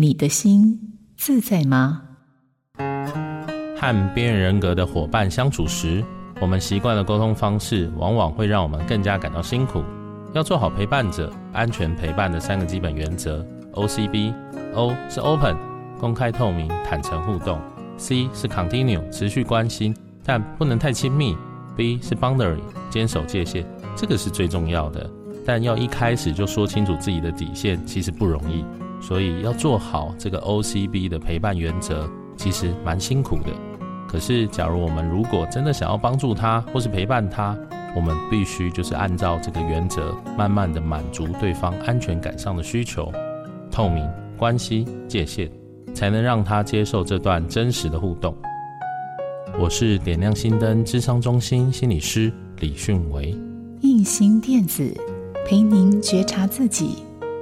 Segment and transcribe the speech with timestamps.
[0.00, 0.78] 你的心
[1.16, 2.02] 自在吗？
[3.76, 6.04] 和边缘人格的伙伴相处时，
[6.40, 9.82] 我们习惯的沟通方式，往往会让我们更加感到辛苦。
[10.34, 15.56] 要做好陪伴者、安全陪伴的三个基本原则：OCB，O 是 Open，
[15.98, 17.60] 公开透明、坦诚互动
[17.98, 19.92] ；C 是 Continue，持续关心，
[20.22, 21.36] 但不能太亲密
[21.76, 23.66] ；B 是 Boundary，坚守界限。
[23.96, 25.10] 这个是最重要的。
[25.44, 28.64] 但要一开始就说清楚自己的底线，其实不容易。
[29.00, 33.50] 所以要做好这个 OCB 的陪伴原则，其实蛮辛苦的。
[34.08, 37.56] 可是，假如我们如果真的想要帮助他，或是陪伴他，
[37.94, 43.12] 我们必须就是按照这个原则，慢慢的满足对方安全感上的需求，
[43.70, 45.50] 透明、关系、界限，
[45.94, 48.34] 才能让他接受这段真实的互动。
[49.60, 53.36] 我是点亮心灯智商中心心理师李迅维，
[53.80, 54.90] 印心电子
[55.46, 57.02] 陪您觉察自己，